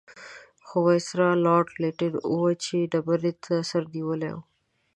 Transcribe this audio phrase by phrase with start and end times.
[0.65, 4.41] خو وایسرا لارډ لیټن وچې ډبرې ته سر نیولی وو.